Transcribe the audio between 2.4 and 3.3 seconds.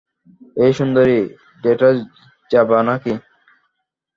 যাবা নাকি?